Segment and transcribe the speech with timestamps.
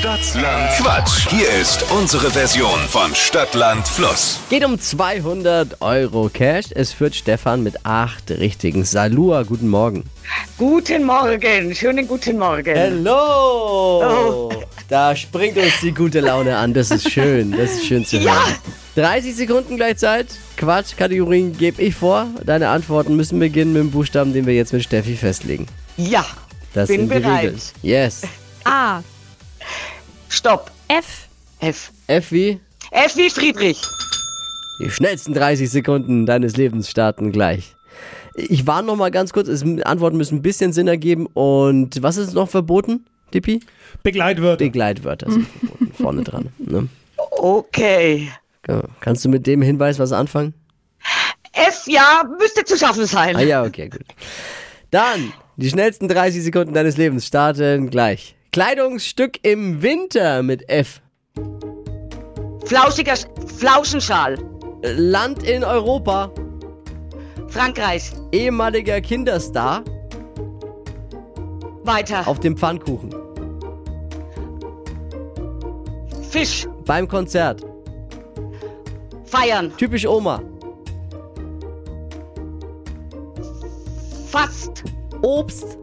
[0.00, 1.28] Stadtland Quatsch.
[1.28, 4.40] Hier ist unsere Version von Stadtland Fluss.
[4.48, 6.68] Geht um 200 Euro Cash.
[6.74, 8.86] Es führt Stefan mit acht richtigen.
[8.86, 10.04] Salua, guten Morgen.
[10.56, 12.74] Guten Morgen, schönen guten Morgen.
[12.78, 14.50] Hallo!
[14.88, 16.72] Da springt uns die gute Laune an.
[16.72, 17.52] Das ist schön.
[17.52, 18.56] Das ist schön zu hören.
[18.96, 19.02] Ja.
[19.02, 20.28] 30 Sekunden gleich Zeit.
[20.56, 22.26] Quatsch, Kategorien gebe ich vor.
[22.46, 25.66] Deine Antworten müssen beginnen mit dem Buchstaben, den wir jetzt mit Steffi festlegen.
[25.98, 26.24] Ja,
[26.72, 27.42] Das Bin sind die bereit.
[27.44, 27.60] Regeln.
[27.82, 28.22] Yes.
[28.64, 29.02] A.
[30.40, 30.70] stopp.
[30.88, 31.28] F.
[31.60, 31.92] F.
[32.06, 32.58] F wie?
[32.90, 33.80] F wie Friedrich.
[34.80, 37.76] Die schnellsten 30 Sekunden deines Lebens starten gleich.
[38.34, 41.26] Ich warne noch mal ganz kurz, es, Antworten müssen ein bisschen Sinn ergeben.
[41.34, 43.60] Und was ist noch verboten, Dippi?
[44.02, 44.64] Begleitwörter.
[44.64, 46.48] Begleitwörter sind verboten, vorne dran.
[46.56, 46.88] Ne?
[47.32, 48.30] Okay.
[48.66, 48.82] Ja.
[49.00, 50.54] Kannst du mit dem Hinweis was anfangen?
[51.52, 53.36] F, ja, müsste zu schaffen sein.
[53.36, 54.06] Ah ja, okay, gut.
[54.90, 58.36] Dann, die schnellsten 30 Sekunden deines Lebens starten gleich.
[58.52, 61.00] Kleidungsstück im Winter mit F.
[62.64, 64.38] Flauschiger Sch- Flauschenschal.
[64.82, 66.32] Land in Europa.
[67.48, 68.10] Frankreich.
[68.32, 69.84] Ehemaliger Kinderstar
[71.84, 72.26] Weiter.
[72.26, 73.14] auf dem Pfannkuchen.
[76.30, 76.66] Fisch.
[76.84, 77.64] Beim Konzert.
[79.26, 79.72] Feiern.
[79.76, 80.42] Typisch Oma.
[84.28, 84.84] Fast.
[85.22, 85.78] Obst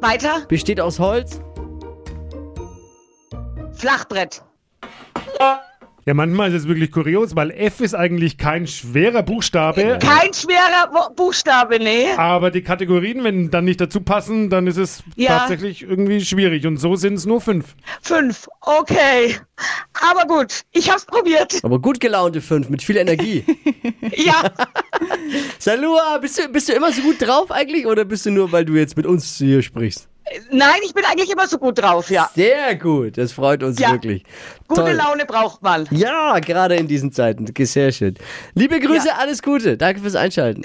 [0.00, 0.42] Weiter.
[0.48, 1.40] besteht aus Holz.
[3.72, 4.42] Flachbrett.
[6.06, 9.98] Ja, manchmal ist es wirklich kurios, weil F ist eigentlich kein schwerer Buchstabe.
[10.00, 12.10] Kein schwerer Wo- Buchstabe, nee.
[12.16, 15.38] Aber die Kategorien, wenn dann nicht dazu passen, dann ist es Ja.
[15.38, 16.66] tatsächlich irgendwie schwierig.
[16.66, 17.74] Und so sind es nur fünf.
[18.00, 18.48] Fünf.
[18.62, 19.36] Okay.
[20.10, 21.60] Aber gut, ich hab's probiert.
[21.62, 23.44] Aber gut gelaunte fünf mit viel Energie.
[24.16, 24.50] Ja.
[25.58, 28.64] Salua, bist du, bist du immer so gut drauf eigentlich oder bist du nur, weil
[28.64, 30.08] du jetzt mit uns hier sprichst?
[30.50, 32.30] Nein, ich bin eigentlich immer so gut drauf, ja.
[32.34, 33.90] Sehr gut, das freut uns Ja.
[33.92, 34.22] wirklich.
[34.68, 34.92] Gute Toll.
[34.92, 35.88] Laune braucht man.
[35.90, 37.46] Ja, gerade in diesen Zeiten.
[37.58, 38.14] Sehr schön.
[38.54, 39.14] Liebe Grüße, Ja.
[39.18, 39.76] alles Gute.
[39.76, 40.62] Danke fürs Einschalten.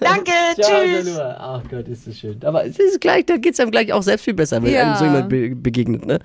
[0.00, 0.30] Danke,
[0.60, 1.06] Ciao, tschüss.
[1.06, 1.36] Salua.
[1.38, 2.38] Ach Gott, ist das schön.
[2.44, 4.82] Aber es ist gleich, da geht's einem gleich auch selbst viel besser, wenn Ja.
[4.82, 6.04] einem so jemand be begegnet.
[6.04, 6.18] Ne?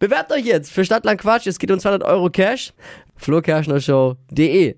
[0.00, 1.46] Bewerbt euch jetzt für Stadtland Quatsch.
[1.46, 2.72] Es geht um 200 Euro Cash.
[3.16, 4.74] flokerschnershow.de